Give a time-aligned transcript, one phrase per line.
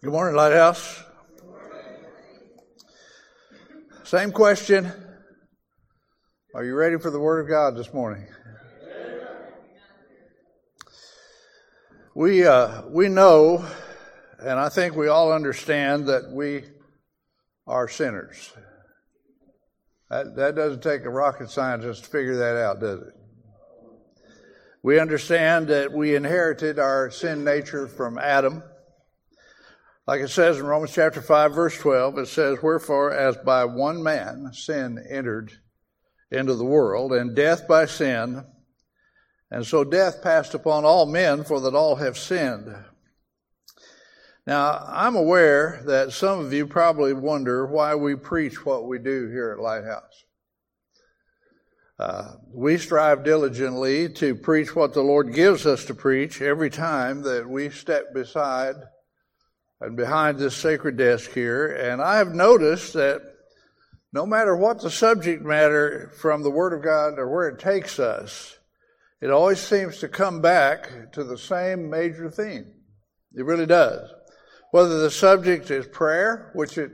[0.00, 1.02] Good morning, Lighthouse.
[4.04, 4.92] Same question.
[6.54, 8.24] Are you ready for the Word of God this morning?
[12.14, 13.66] We, uh, we know,
[14.38, 16.62] and I think we all understand that we
[17.66, 18.52] are sinners.
[20.10, 23.14] That, that doesn't take a rocket scientist to figure that out, does it?
[24.80, 28.62] We understand that we inherited our sin nature from Adam.
[30.08, 34.02] Like it says in Romans chapter 5 verse 12, it says, Wherefore as by one
[34.02, 35.52] man sin entered
[36.30, 38.42] into the world, and death by sin,
[39.50, 42.74] and so death passed upon all men, for that all have sinned.
[44.46, 49.28] Now, I'm aware that some of you probably wonder why we preach what we do
[49.28, 50.24] here at Lighthouse.
[51.98, 57.20] Uh, we strive diligently to preach what the Lord gives us to preach every time
[57.24, 58.76] that we step beside
[59.80, 61.66] and behind this sacred desk here.
[61.68, 63.22] And I have noticed that
[64.12, 67.98] no matter what the subject matter from the Word of God or where it takes
[67.98, 68.58] us,
[69.20, 72.72] it always seems to come back to the same major theme.
[73.34, 74.08] It really does.
[74.70, 76.92] Whether the subject is prayer, which it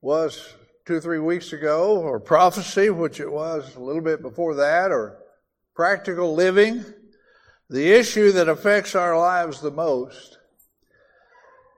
[0.00, 4.90] was two three weeks ago, or prophecy, which it was a little bit before that,
[4.90, 5.18] or
[5.74, 6.84] practical living,
[7.70, 10.38] the issue that affects our lives the most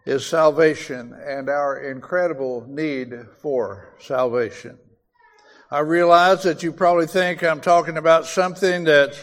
[0.07, 4.79] is salvation and our incredible need for salvation.
[5.71, 9.19] I realize that you probably think I'm talking about something that's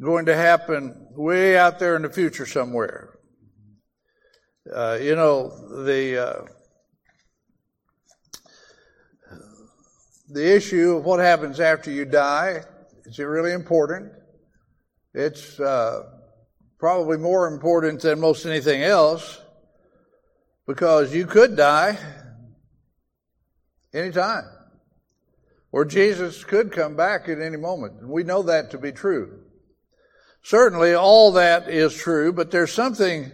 [0.00, 3.18] going to happen way out there in the future somewhere.
[4.72, 5.48] Uh, you know,
[5.84, 6.46] the, uh,
[10.28, 12.62] the issue of what happens after you die
[13.06, 14.12] is really important.
[15.14, 16.02] It's uh,
[16.78, 19.40] probably more important than most anything else
[20.66, 21.98] because you could die
[23.94, 24.44] anytime.
[25.72, 28.00] Or Jesus could come back at any moment.
[28.00, 29.40] And we know that to be true.
[30.42, 33.32] Certainly, all that is true, but there's something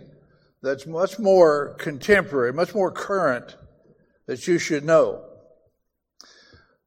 [0.63, 3.57] that's much more contemporary, much more current
[4.27, 5.25] that you should know.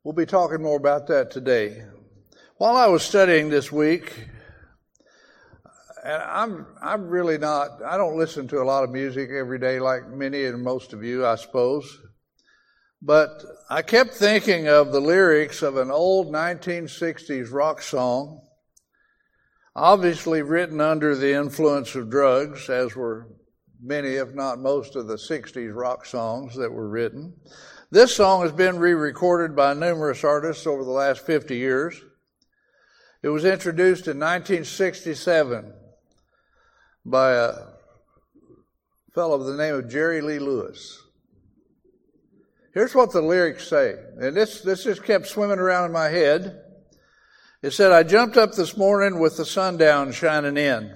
[0.03, 1.84] We'll be talking more about that today.
[2.58, 4.28] While I was studying this week,
[6.06, 9.80] and I'm I'm really not I don't listen to a lot of music every day
[9.80, 12.00] like many and most of you, I suppose.
[13.02, 18.42] But I kept thinking of the lyrics of an old 1960s rock song,
[19.76, 23.28] obviously written under the influence of drugs, as were
[23.82, 27.34] many, if not most, of the 60s rock songs that were written.
[27.92, 32.00] This song has been re recorded by numerous artists over the last 50 years.
[33.22, 35.74] It was introduced in 1967
[37.06, 37.54] by a
[39.14, 41.02] fellow by the name of Jerry Lee Lewis.
[42.74, 46.62] Here's what the lyrics say, and this, this just kept swimming around in my head.
[47.62, 50.94] It said, I jumped up this morning with the sundown shining in.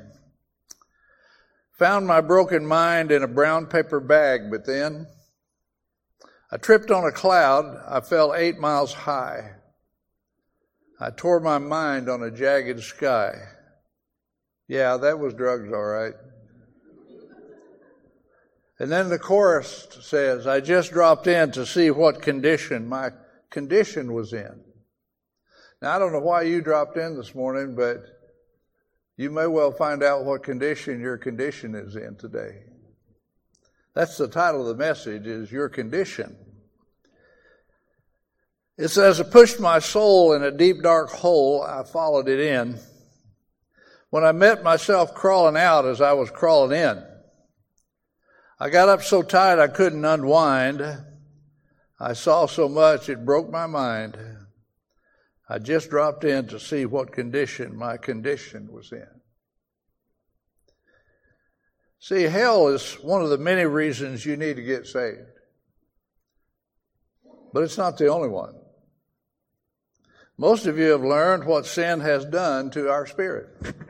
[1.78, 5.08] Found my broken mind in a brown paper bag, but then
[6.52, 7.82] I tripped on a cloud.
[7.88, 9.52] I fell eight miles high.
[11.00, 13.36] I tore my mind on a jagged sky.
[14.70, 16.14] Yeah, that was drugs, all right.
[18.78, 23.10] And then the chorus says, I just dropped in to see what condition my
[23.50, 24.62] condition was in.
[25.82, 28.04] Now, I don't know why you dropped in this morning, but
[29.18, 32.62] you may well find out what condition your condition is in today.
[33.96, 36.38] That's the title of the message is your condition.
[38.78, 42.80] It says, I pushed my soul in a deep dark hole, I followed it in
[44.10, 47.04] when I met myself crawling out as I was crawling in.
[48.60, 50.82] I got up so tight I couldn't unwind.
[52.00, 54.18] I saw so much it broke my mind.
[55.48, 59.08] I just dropped in to see what condition my condition was in.
[62.00, 65.20] See, hell is one of the many reasons you need to get saved.
[67.54, 68.56] But it's not the only one.
[70.38, 73.50] Most of you have learned what sin has done to our spirit.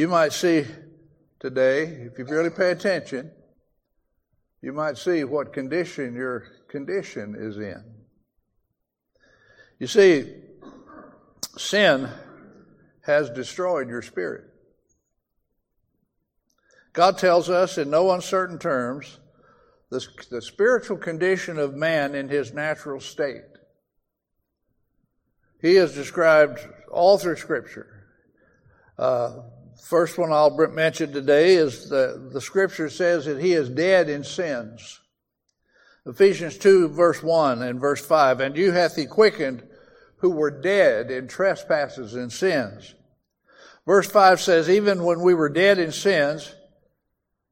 [0.00, 0.64] You might see
[1.40, 3.32] today, if you really pay attention,
[4.62, 7.84] you might see what condition your condition is in.
[9.78, 10.36] You see,
[11.58, 12.08] sin
[13.02, 14.44] has destroyed your spirit.
[16.94, 19.18] God tells us in no uncertain terms
[19.90, 23.42] the, the spiritual condition of man in his natural state.
[25.60, 26.60] He is described
[26.90, 28.06] all through Scripture.
[28.98, 29.40] Uh,
[29.82, 34.24] first one I'll mention today is the, the scripture says that he is dead in
[34.24, 35.00] sins.
[36.06, 39.62] Ephesians 2 verse 1 and verse 5, and you hath he quickened
[40.18, 42.94] who were dead in trespasses and sins.
[43.86, 46.54] Verse 5 says, even when we were dead in sins,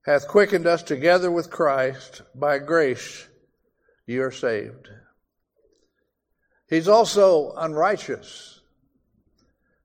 [0.04, 3.26] hath quickened us together with Christ, by grace
[4.06, 4.88] you are saved.
[6.68, 8.57] He's also unrighteous.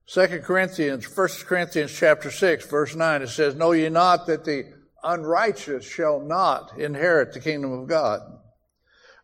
[0.07, 4.65] 2 Corinthians, 1 Corinthians chapter 6, verse 9, it says, Know ye not that the
[5.03, 8.19] unrighteous shall not inherit the kingdom of God?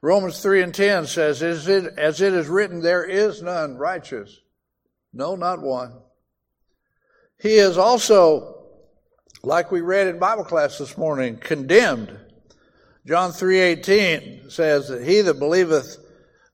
[0.01, 4.39] Romans 3 and 10 says, As it, as it is written, there is none righteous.
[5.11, 5.99] No, not one.
[7.41, 8.65] He is also,
[9.43, 12.17] like we read in Bible class this morning, condemned.
[13.05, 15.97] John 3:18 says that he that believeth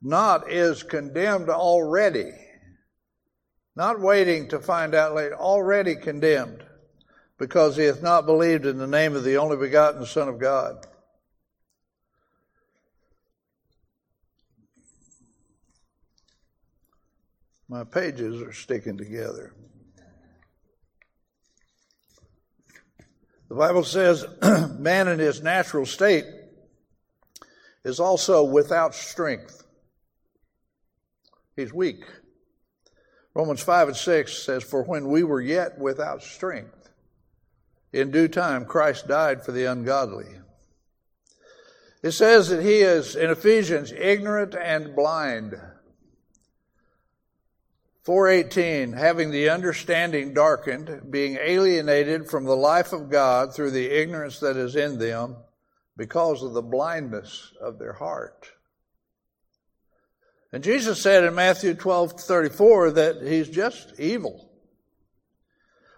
[0.01, 2.31] not is condemned already.
[3.75, 6.63] Not waiting to find out later, already condemned,
[7.37, 10.85] because he hath not believed in the name of the only begotten Son of God.
[17.67, 19.53] My pages are sticking together.
[23.49, 24.25] The Bible says
[24.79, 26.25] man in his natural state
[27.83, 29.63] is also without strength.
[31.55, 32.03] He's weak.
[33.35, 36.89] Romans 5 and 6 says, For when we were yet without strength,
[37.91, 40.27] in due time Christ died for the ungodly.
[42.01, 45.59] It says that he is, in Ephesians, ignorant and blind.
[48.03, 54.39] 418 having the understanding darkened being alienated from the life of God through the ignorance
[54.39, 55.37] that is in them
[55.97, 58.51] because of the blindness of their heart
[60.55, 64.49] and Jesus said in Matthew 12 34 that he's just evil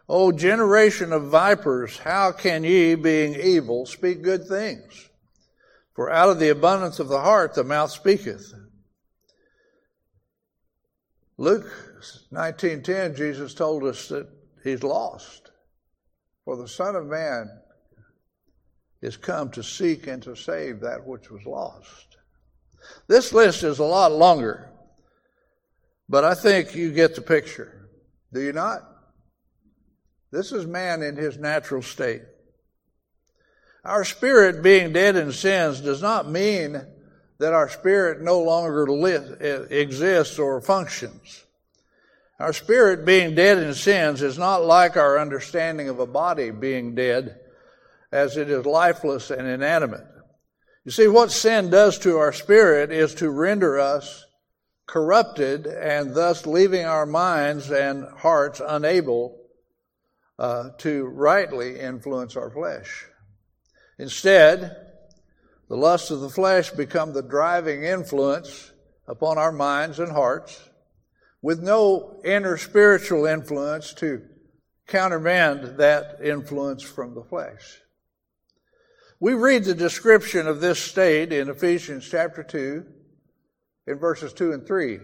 [0.09, 5.09] O generation of vipers how can ye being evil speak good things
[5.93, 8.51] for out of the abundance of the heart the mouth speaketh
[11.37, 11.71] Luke
[12.31, 14.27] 19:10 Jesus told us that
[14.63, 15.51] he's lost.
[16.45, 17.61] For the son of man
[19.01, 22.16] is come to seek and to save that which was lost.
[23.07, 24.69] This list is a lot longer,
[26.09, 27.89] but I think you get the picture.
[28.33, 28.81] Do you not?
[30.31, 32.21] This is man in his natural state.
[33.85, 36.81] Our spirit being dead in sins does not mean
[37.39, 38.85] that our spirit no longer
[39.69, 41.45] exists or functions.
[42.39, 46.95] Our spirit being dead in sins is not like our understanding of a body being
[46.95, 47.39] dead,
[48.11, 50.05] as it is lifeless and inanimate.
[50.87, 54.25] You see, what sin does to our spirit is to render us
[54.85, 59.37] corrupted and thus leaving our minds and hearts unable
[60.39, 63.05] uh, to rightly influence our flesh.
[63.99, 64.77] Instead,
[65.67, 68.71] the lusts of the flesh become the driving influence
[69.09, 70.69] upon our minds and hearts
[71.41, 74.21] with no inner spiritual influence to
[74.87, 77.81] countermand that influence from the flesh.
[79.19, 82.85] We read the description of this state in Ephesians chapter 2
[83.87, 84.99] in verses 2 and 3.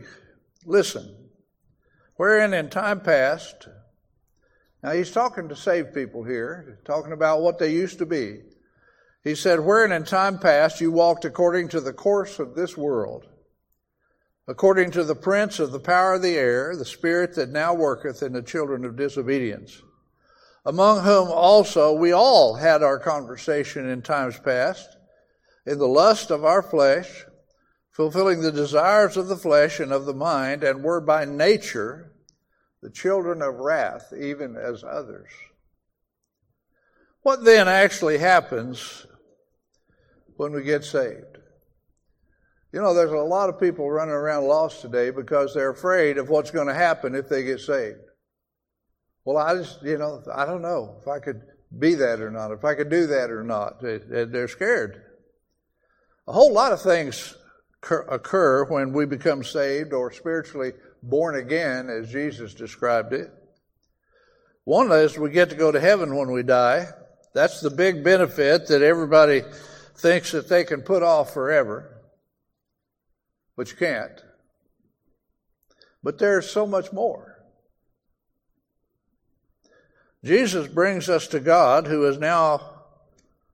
[0.66, 1.16] Listen.
[2.16, 3.68] Wherein in time past,
[4.84, 8.42] now he's talking to saved people here, talking about what they used to be.
[9.24, 13.26] He said, Wherein in time past you walked according to the course of this world
[14.48, 18.22] according to the prince of the power of the air, the spirit that now worketh
[18.22, 19.82] in the children of disobedience,
[20.66, 24.98] among whom also we all had our conversation in times past,
[25.66, 27.26] in the lust of our flesh,
[27.92, 32.14] fulfilling the desires of the flesh and of the mind, and were by nature
[32.82, 35.30] the children of wrath, even as others.
[37.22, 39.06] What then actually happens
[40.36, 41.38] when we get saved?
[42.74, 46.30] You know, there's a lot of people running around lost today because they're afraid of
[46.30, 48.00] what's going to happen if they get saved.
[49.26, 51.42] Well, I just, you know, I don't know if I could
[51.78, 53.82] be that or not, if I could do that or not.
[53.82, 55.02] They're scared.
[56.28, 57.36] A whole lot of things
[57.82, 63.30] occur when we become saved or spiritually born again, as Jesus described it.
[64.66, 66.88] One is we get to go to heaven when we die.
[67.34, 69.44] That's the big benefit that everybody
[69.98, 71.94] thinks that they can put off forever
[73.56, 74.24] but you can't.
[76.02, 77.33] But there's so much more.
[80.24, 82.62] Jesus brings us to God, who is now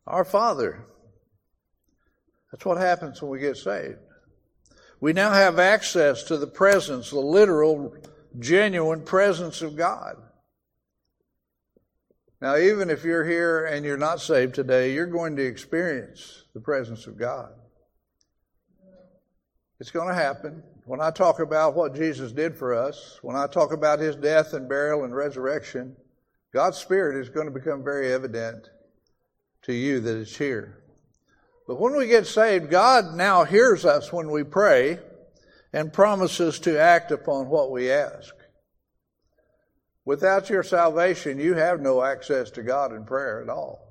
[0.05, 0.85] our Father.
[2.51, 3.97] That's what happens when we get saved.
[4.99, 7.95] We now have access to the presence, the literal,
[8.37, 10.15] genuine presence of God.
[12.41, 16.61] Now, even if you're here and you're not saved today, you're going to experience the
[16.61, 17.51] presence of God.
[19.79, 20.63] It's going to happen.
[20.85, 24.53] When I talk about what Jesus did for us, when I talk about his death
[24.53, 25.95] and burial and resurrection,
[26.53, 28.69] God's Spirit is going to become very evident
[29.63, 30.81] to you that it's here.
[31.67, 34.99] But when we get saved, God now hears us when we pray
[35.71, 38.33] and promises to act upon what we ask.
[40.05, 43.89] Without your salvation, you have no access to God in prayer at all.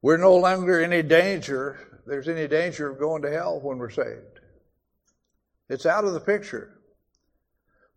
[0.00, 4.40] We're no longer any danger, there's any danger of going to hell when we're saved.
[5.68, 6.77] It's out of the picture.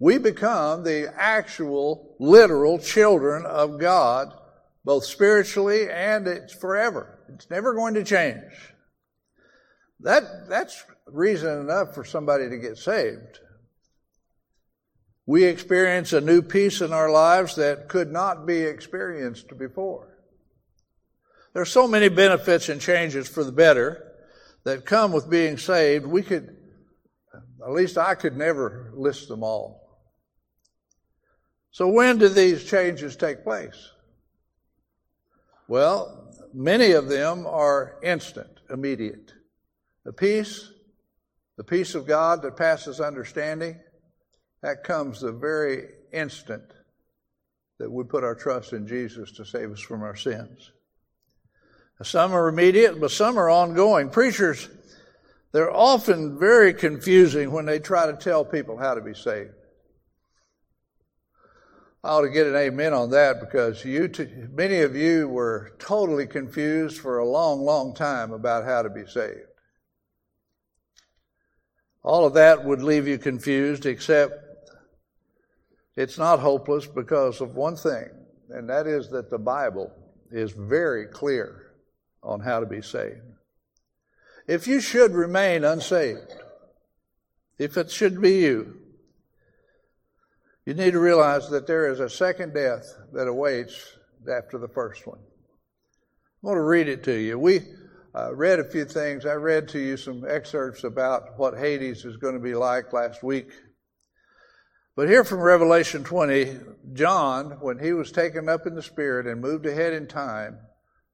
[0.02, 4.34] We become the actual, literal children of God,
[4.84, 7.20] both spiritually and it's forever.
[7.32, 8.42] It's never going to change.
[10.00, 13.42] That, that's reason enough for somebody to get saved.
[15.28, 20.18] We experience a new peace in our lives that could not be experienced before.
[21.54, 24.14] There are so many benefits and changes for the better
[24.64, 26.08] that come with being saved.
[26.08, 26.58] We could,
[27.64, 29.81] at least I could never list them all.
[31.72, 33.92] So when do these changes take place?
[35.68, 39.34] Well, many of them are instant, immediate.
[40.04, 40.70] The peace,
[41.56, 43.80] the peace of God that passes understanding,
[44.62, 46.64] that comes the very instant
[47.80, 50.72] that we put our trust in Jesus to save us from our sins.
[52.04, 54.10] Some are immediate, but some are ongoing.
[54.10, 54.70] Preachers,
[55.52, 59.54] they're often very confusing when they try to tell people how to be saved.
[62.04, 65.74] I ought to get an amen on that because you, t- many of you were
[65.78, 69.42] totally confused for a long, long time about how to be saved.
[72.04, 74.34] All of that would leave you confused, except
[75.96, 78.10] it's not hopeless because of one thing,
[78.50, 79.92] and that is that the Bible
[80.32, 81.74] is very clear
[82.24, 83.22] on how to be saved.
[84.48, 86.34] If you should remain unsaved,
[87.60, 88.81] if it should be you,
[90.66, 93.98] you need to realize that there is a second death that awaits
[94.32, 95.20] after the first one.
[95.20, 97.40] I want to read it to you.
[97.40, 97.62] We
[98.14, 99.26] uh, read a few things.
[99.26, 103.24] I read to you some excerpts about what Hades is going to be like last
[103.24, 103.50] week.
[104.96, 106.58] But here from Revelation 20,
[106.94, 110.60] John, when he was taken up in the Spirit and moved ahead in time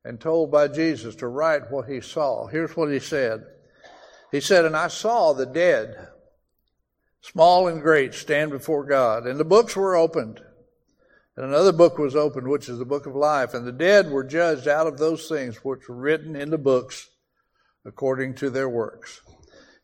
[0.04, 3.46] and told by Jesus to write what he saw, here's what he said.
[4.32, 6.08] He said, And I saw the dead
[7.22, 9.26] small and great, stand before God.
[9.26, 10.42] And the books were opened.
[11.36, 13.54] And another book was opened, which is the book of life.
[13.54, 17.10] And the dead were judged out of those things which were written in the books
[17.86, 19.22] according to their works.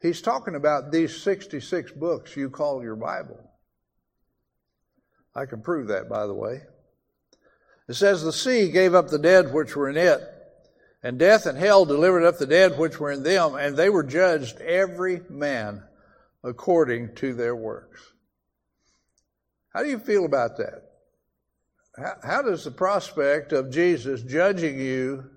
[0.02, 3.40] He's talking about these 66 books you call your Bible.
[5.36, 6.64] I can prove that, by the way.
[7.88, 10.22] It says, The sea gave up the dead which were in it,
[11.02, 14.04] and death and hell delivered up the dead which were in them, and they were
[14.04, 15.84] judged every man
[16.44, 18.14] according to their works.
[19.74, 20.84] How do you feel about that?
[21.98, 25.30] How, how does the prospect of Jesus judging you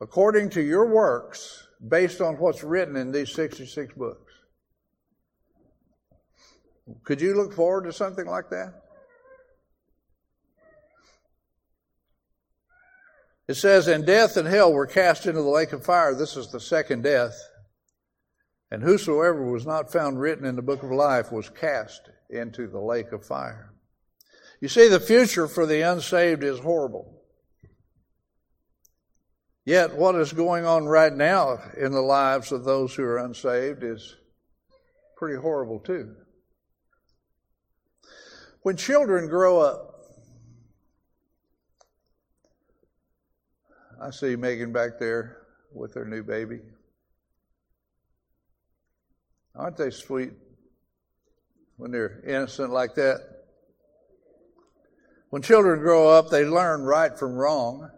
[0.00, 4.32] according to your works based on what's written in these 66 books?
[7.04, 8.82] Could you look forward to something like that?
[13.48, 16.14] It says, And death and hell were cast into the lake of fire.
[16.14, 17.36] This is the second death.
[18.70, 22.80] And whosoever was not found written in the book of life was cast into the
[22.80, 23.72] lake of fire.
[24.60, 27.12] You see, the future for the unsaved is horrible.
[29.64, 33.82] Yet, what is going on right now in the lives of those who are unsaved
[33.82, 34.14] is
[35.16, 36.14] pretty horrible, too.
[38.62, 39.92] When children grow up,
[44.00, 45.38] I see Megan back there
[45.72, 46.60] with her new baby.
[49.56, 50.32] Aren't they sweet
[51.76, 53.20] when they're innocent like that?
[55.30, 57.90] When children grow up, they learn right from wrong.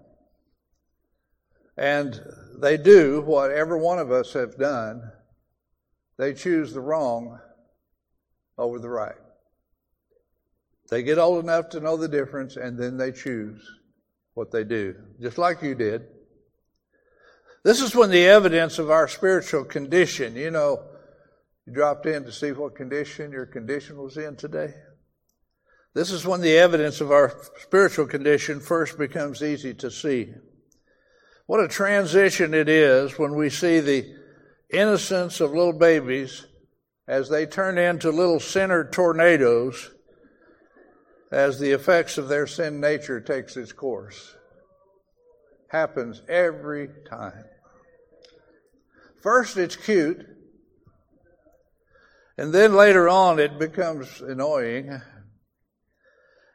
[1.76, 2.20] And
[2.60, 5.02] they do what every one of us have done.
[6.16, 7.38] They choose the wrong
[8.56, 9.14] over the right.
[10.90, 13.60] They get old enough to know the difference and then they choose
[14.34, 16.06] what they do, just like you did.
[17.62, 20.82] This is when the evidence of our spiritual condition, you know,
[21.68, 24.72] you dropped in to see what condition your condition was in today?
[25.94, 30.32] This is when the evidence of our spiritual condition first becomes easy to see.
[31.46, 34.14] What a transition it is when we see the
[34.70, 36.46] innocence of little babies
[37.06, 39.90] as they turn into little sinner tornadoes
[41.30, 44.34] as the effects of their sin nature takes its course.
[45.68, 47.44] Happens every time.
[49.22, 50.37] First, it's cute,
[52.38, 55.02] and then later on, it becomes annoying.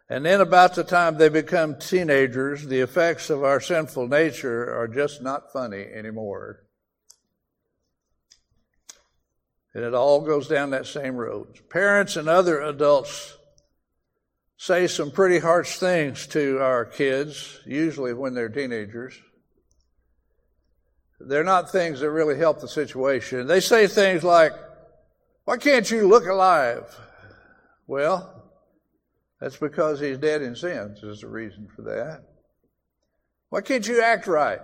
[0.09, 4.87] And then, about the time they become teenagers, the effects of our sinful nature are
[4.87, 6.63] just not funny anymore.
[9.73, 11.47] And it all goes down that same road.
[11.69, 13.35] Parents and other adults
[14.55, 19.19] say some pretty harsh things to our kids, usually when they're teenagers.
[21.19, 23.47] They're not things that really help the situation.
[23.47, 24.53] They say things like,
[25.45, 26.97] Why can't you look alive?
[27.87, 28.43] Well,
[29.39, 32.23] that's because he's dead in sins, is the reason for that.
[33.49, 34.61] Why can't you act right?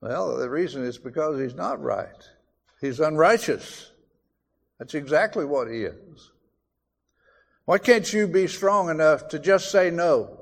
[0.00, 2.28] Well, the reason is because he's not right.
[2.80, 3.90] He's unrighteous.
[4.78, 6.30] That's exactly what he is.
[7.64, 10.40] Why can't you be strong enough to just say no?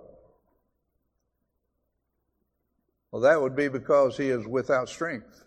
[3.11, 5.45] Well, that would be because he is without strength.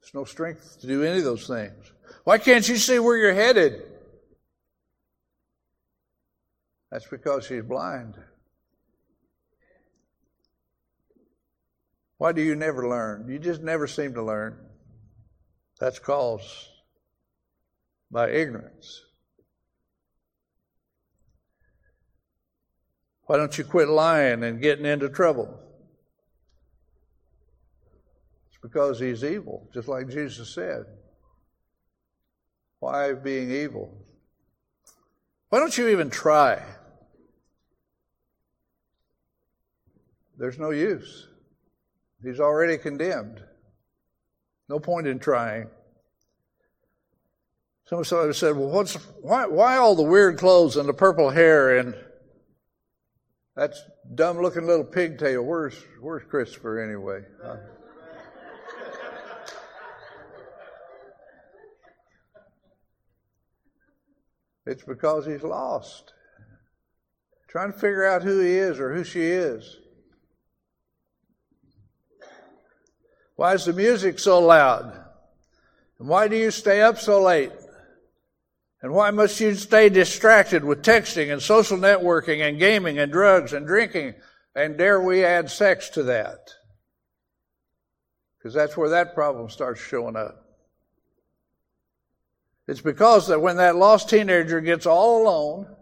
[0.00, 1.92] There's no strength to do any of those things.
[2.24, 3.82] Why can't you see where you're headed?
[6.90, 8.14] That's because he's blind.
[12.16, 13.28] Why do you never learn?
[13.28, 14.58] You just never seem to learn.
[15.78, 16.68] That's caused
[18.10, 19.02] by ignorance.
[23.26, 25.60] Why don't you quit lying and getting into trouble?
[28.58, 30.84] It's because he's evil, just like Jesus said.
[32.80, 33.92] Why being evil?
[35.48, 36.62] Why don't you even try?
[40.36, 41.28] There's no use.
[42.22, 43.42] He's already condemned.
[44.68, 45.68] No point in trying.
[47.86, 51.94] Somebody said, Well, what's, why, why all the weird clothes and the purple hair and
[53.56, 53.74] that
[54.14, 55.42] dumb looking little pigtail?
[55.42, 57.22] Where's, where's Christopher anyway?
[64.68, 66.12] It's because he's lost.
[67.48, 69.78] Trying to figure out who he is or who she is.
[73.36, 74.92] Why is the music so loud?
[75.98, 77.52] And why do you stay up so late?
[78.82, 83.54] And why must you stay distracted with texting and social networking and gaming and drugs
[83.54, 84.16] and drinking?
[84.54, 86.40] And dare we add sex to that?
[88.36, 90.47] Because that's where that problem starts showing up.
[92.68, 95.74] It's because that when that lost teenager gets all alone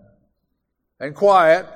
[1.00, 1.66] and quiet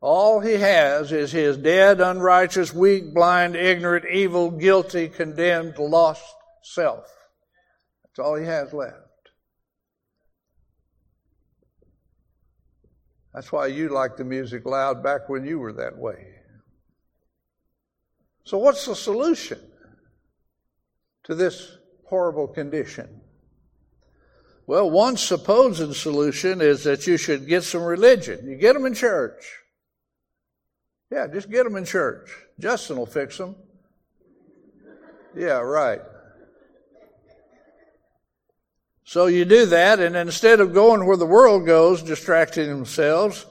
[0.00, 6.22] all he has is his dead, unrighteous, weak, blind, ignorant, evil, guilty, condemned, lost
[6.62, 7.06] self.
[8.02, 8.98] That's all he has left.
[13.32, 16.34] That's why you liked the music loud back when you were that way.
[18.44, 19.58] So, what's the solution
[21.24, 23.22] to this horrible condition?
[24.66, 28.46] Well, one supposed solution is that you should get some religion.
[28.48, 29.44] You get them in church.
[31.12, 32.30] Yeah, just get them in church.
[32.58, 33.56] Justin will fix them.
[35.36, 36.00] Yeah, right.
[39.04, 43.44] So you do that, and instead of going where the world goes, distracting themselves,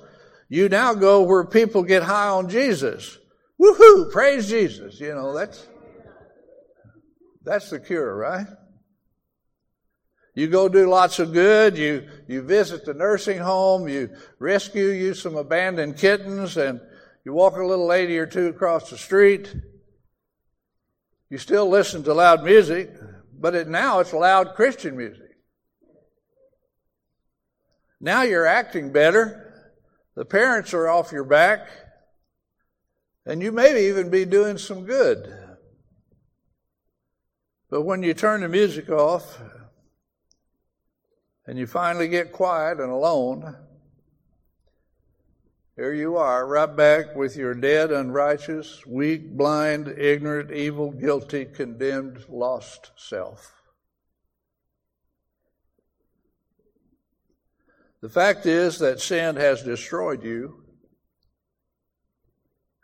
[0.49, 3.17] you now go where people get high on Jesus.
[3.61, 4.11] Woohoo!
[4.11, 4.99] Praise Jesus.
[4.99, 5.65] You know, that's,
[7.43, 8.47] that's the cure, right?
[10.35, 11.77] You go do lots of good.
[11.77, 13.87] You, you visit the nursing home.
[13.87, 16.81] You rescue you some abandoned kittens and
[17.23, 19.53] you walk a little lady or two across the street.
[21.29, 22.91] You still listen to loud music,
[23.39, 25.21] but it, now it's loud Christian music.
[28.01, 29.71] Now you're acting better.
[30.15, 31.69] The parents are off your back.
[33.25, 35.33] And you may even be doing some good.
[37.69, 39.39] But when you turn the music off
[41.45, 43.55] and you finally get quiet and alone,
[45.75, 52.23] here you are, right back with your dead, unrighteous, weak, blind, ignorant, evil, guilty, condemned,
[52.29, 53.53] lost self.
[58.01, 60.63] The fact is that sin has destroyed you,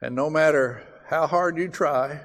[0.02, 2.22] and no matter how hard you try,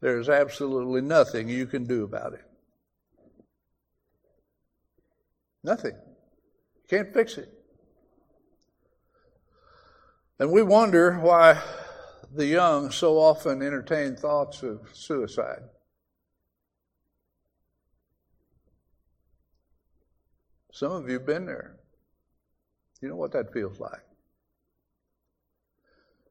[0.00, 2.49] there's absolutely nothing you can do about it.
[5.62, 5.92] Nothing.
[5.92, 7.52] You Can't fix it.
[10.38, 11.60] And we wonder why
[12.34, 15.62] the young so often entertain thoughts of suicide.
[20.72, 21.76] Some of you have been there.
[23.02, 24.00] You know what that feels like.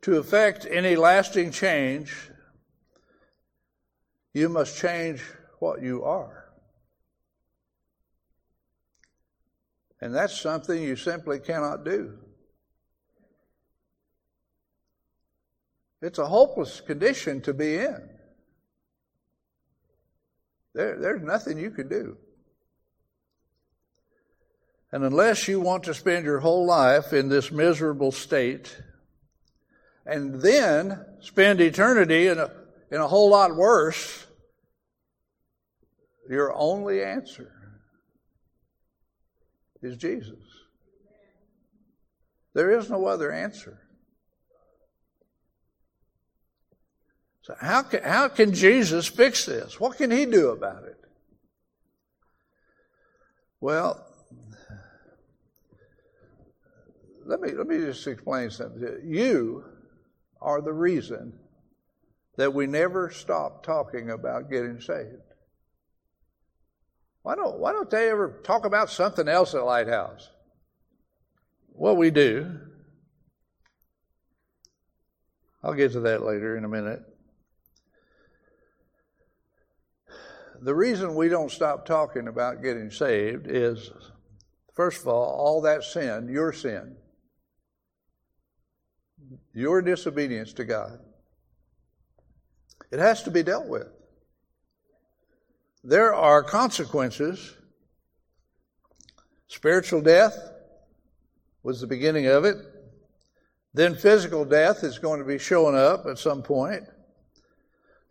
[0.03, 2.31] To effect any lasting change,
[4.33, 5.21] you must change
[5.59, 6.38] what you are.
[10.01, 12.17] And that's something you simply cannot do.
[16.01, 18.09] It's a hopeless condition to be in.
[20.73, 22.17] There, there's nothing you can do.
[24.91, 28.75] And unless you want to spend your whole life in this miserable state
[30.05, 32.49] and then spend eternity in a,
[32.89, 34.25] in a whole lot worse,
[36.29, 37.58] your only answer
[39.81, 40.39] is Jesus.
[42.53, 43.79] There is no other answer.
[47.41, 49.79] So, how can, how can Jesus fix this?
[49.79, 50.97] What can he do about it?
[53.61, 54.05] Well,
[57.25, 59.01] let me, let me just explain something.
[59.03, 59.63] You
[60.41, 61.33] are the reason
[62.37, 65.28] that we never stop talking about getting saved.
[67.29, 70.31] Why don't, why don't they ever talk about something else at Lighthouse?
[71.71, 72.59] Well, we do.
[75.61, 77.03] I'll get to that later in a minute.
[80.59, 83.91] The reason we don't stop talking about getting saved is,
[84.73, 86.95] first of all, all that sin, your sin,
[89.53, 90.97] your disobedience to God,
[92.89, 93.98] it has to be dealt with.
[95.83, 97.55] There are consequences.
[99.47, 100.37] Spiritual death
[101.63, 102.57] was the beginning of it.
[103.73, 106.83] Then physical death is going to be showing up at some point.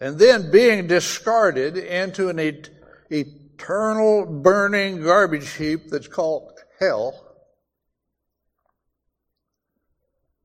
[0.01, 2.71] And then being discarded into an et-
[3.11, 7.25] eternal burning garbage heap that's called hell.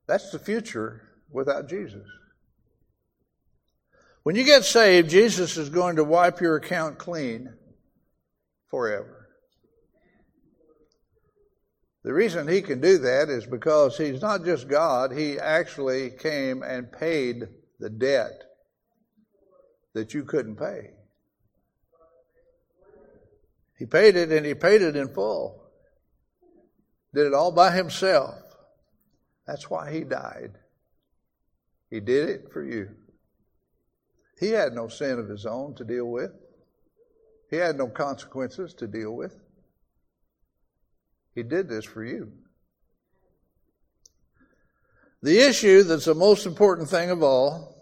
[0.08, 2.08] That's the future without Jesus.
[4.24, 7.54] When you get saved, Jesus is going to wipe your account clean
[8.70, 9.28] forever.
[12.04, 16.64] The reason he can do that is because he's not just God, he actually came
[16.64, 17.48] and paid
[17.80, 18.44] the debt
[19.94, 20.92] that you couldn't pay.
[23.78, 25.62] He paid it and he paid it in full.
[27.14, 28.36] Did it all by himself.
[29.46, 30.54] That's why he died.
[31.90, 32.90] He did it for you.
[34.40, 36.32] He had no sin of his own to deal with.
[37.50, 39.40] He had no consequences to deal with.
[41.36, 42.32] He did this for you.
[45.22, 47.76] The issue that's the most important thing of all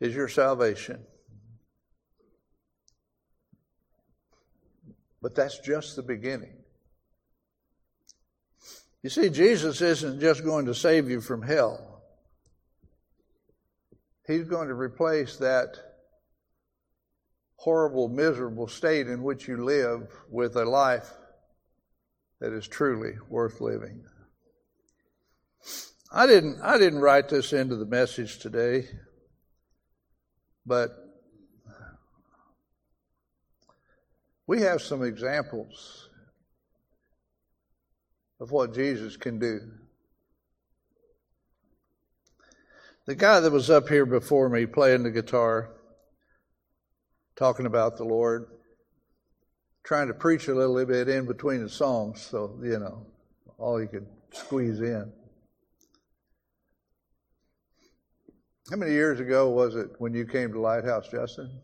[0.00, 1.04] is your salvation.
[5.20, 6.54] But that's just the beginning.
[9.02, 11.91] You see, Jesus isn't just going to save you from hell.
[14.26, 15.76] He's going to replace that
[17.56, 21.10] horrible, miserable state in which you live with a life
[22.40, 24.04] that is truly worth living.
[26.12, 28.88] I didn't, I didn't write this into the message today.
[30.64, 30.90] But
[34.46, 36.08] we have some examples
[38.40, 39.60] of what Jesus can do.
[43.04, 45.70] The guy that was up here before me playing the guitar,
[47.34, 48.46] talking about the Lord,
[49.82, 53.04] trying to preach a little bit in between the songs, so, you know,
[53.58, 55.12] all he could squeeze in.
[58.70, 61.60] How many years ago was it when you came to Lighthouse, Justin?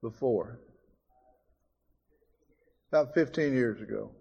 [0.00, 0.60] Before.
[2.90, 4.12] About 15 years ago.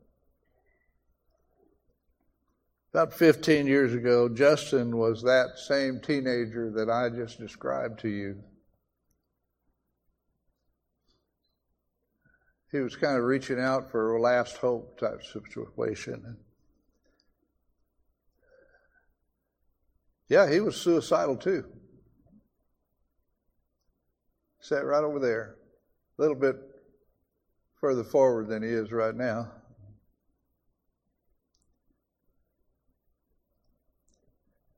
[2.91, 8.43] About 15 years ago, Justin was that same teenager that I just described to you.
[12.71, 16.37] He was kind of reaching out for a last hope type situation.
[20.27, 21.65] Yeah, he was suicidal too.
[24.61, 25.55] Sat right over there,
[26.17, 26.55] a little bit
[27.79, 29.51] further forward than he is right now.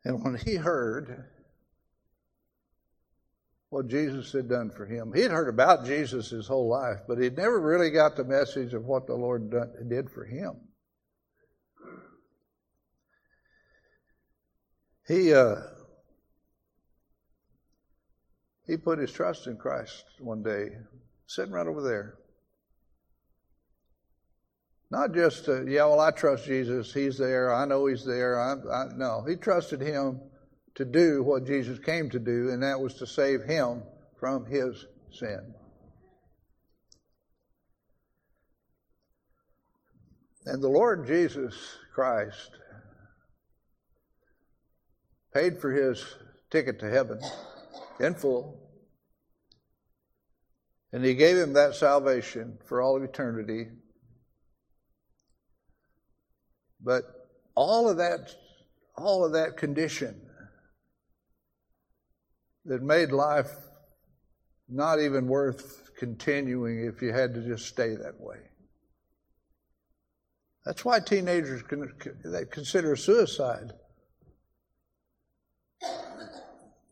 [0.03, 1.25] And when he heard
[3.69, 7.19] what Jesus had done for him, he had heard about Jesus his whole life, but
[7.19, 9.53] he'd never really got the message of what the Lord
[9.87, 10.55] did for him.
[15.07, 15.55] He uh,
[18.65, 20.69] he put his trust in Christ one day,
[21.27, 22.15] sitting right over there.
[24.91, 26.93] Not just, uh, yeah, well, I trust Jesus.
[26.93, 27.53] He's there.
[27.53, 28.39] I know He's there.
[28.39, 30.19] I, I, no, he trusted Him
[30.75, 33.83] to do what Jesus came to do, and that was to save him
[34.19, 35.53] from his sin.
[40.45, 41.53] And the Lord Jesus
[41.93, 42.51] Christ
[45.33, 46.03] paid for his
[46.49, 47.19] ticket to heaven
[47.99, 48.59] in full.
[50.91, 53.67] And he gave him that salvation for all of eternity.
[56.83, 57.03] But
[57.55, 58.33] all of that,
[58.97, 60.21] all of that condition
[62.65, 63.51] that made life
[64.69, 68.37] not even worth continuing if you had to just stay that way.
[70.65, 71.91] That's why teenagers can,
[72.23, 73.73] they consider suicide.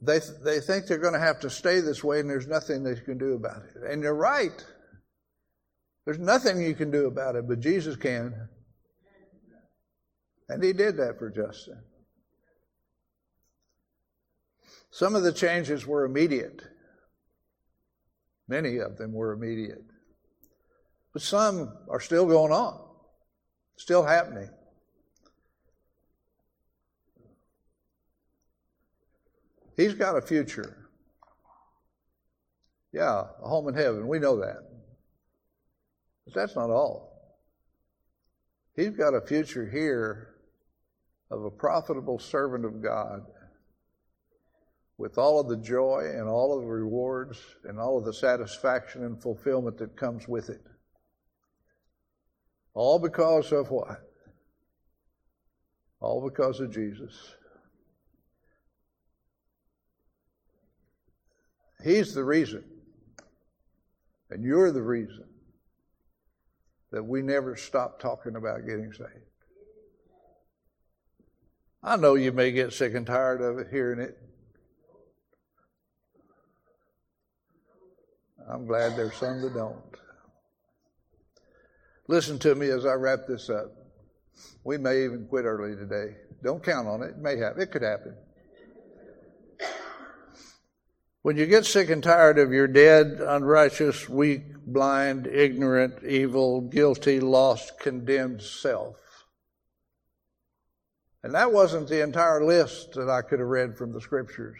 [0.01, 2.95] They, they think they're going to have to stay this way and there's nothing they
[2.95, 3.91] can do about it.
[3.91, 4.65] And you're right.
[6.05, 8.49] There's nothing you can do about it, but Jesus can.
[10.49, 11.79] And he did that for Justin.
[14.89, 16.63] Some of the changes were immediate.
[18.47, 19.83] Many of them were immediate.
[21.13, 22.79] But some are still going on,
[23.77, 24.49] still happening.
[29.77, 30.89] He's got a future.
[32.91, 34.07] Yeah, a home in heaven.
[34.07, 34.67] We know that.
[36.25, 37.37] But that's not all.
[38.75, 40.38] He's got a future here
[41.31, 43.25] of a profitable servant of God
[44.97, 49.03] with all of the joy and all of the rewards and all of the satisfaction
[49.05, 50.61] and fulfillment that comes with it.
[52.73, 54.01] All because of what?
[56.01, 57.13] All because of Jesus.
[61.83, 62.63] He's the reason,
[64.29, 65.23] and you're the reason
[66.91, 69.28] that we never stop talking about getting saved.
[71.81, 74.17] I know you may get sick and tired of it hearing it.
[78.49, 79.77] I'm glad there's some that don't.
[82.07, 83.71] Listen to me as I wrap this up.
[84.63, 86.15] We may even quit early today.
[86.43, 87.11] Don't count on it.
[87.11, 87.61] It may happen.
[87.61, 88.15] It could happen.
[91.21, 97.19] When you get sick and tired of your dead, unrighteous, weak, blind, ignorant, evil, guilty,
[97.19, 98.95] lost, condemned self.
[101.23, 104.59] And that wasn't the entire list that I could have read from the scriptures.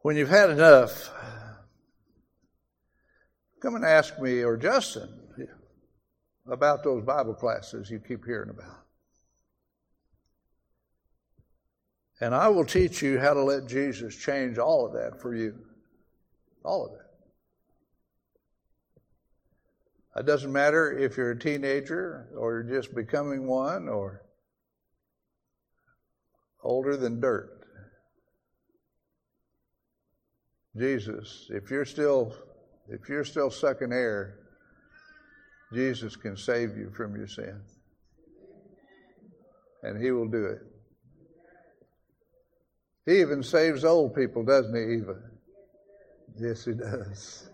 [0.00, 1.10] When you've had enough,
[3.60, 5.08] come and ask me or Justin
[6.46, 8.84] about those Bible classes you keep hearing about.
[12.20, 15.58] And I will teach you how to let Jesus change all of that for you.
[16.62, 17.03] All of it.
[20.16, 24.22] It doesn't matter if you're a teenager or just becoming one or
[26.62, 27.50] older than dirt.
[30.76, 32.34] Jesus, if you're still
[32.88, 34.38] if you're still sucking air,
[35.72, 37.60] Jesus can save you from your sin.
[39.82, 40.60] And he will do it.
[43.06, 45.16] He even saves old people, doesn't he, Eva?
[46.38, 47.48] Yes, he does.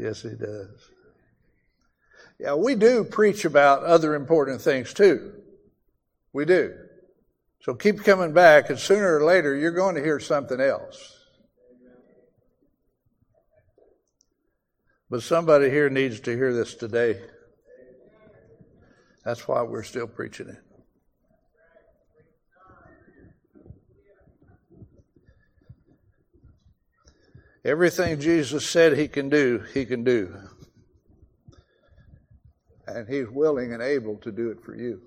[0.00, 0.90] Yes, he does.
[2.38, 5.34] Yeah, we do preach about other important things too.
[6.32, 6.74] We do.
[7.60, 11.18] So keep coming back, and sooner or later, you're going to hear something else.
[15.10, 17.20] But somebody here needs to hear this today.
[19.22, 20.69] That's why we're still preaching it.
[27.64, 30.34] Everything Jesus said he can do, he can do.
[32.86, 35.00] And he's willing and able to do it for you.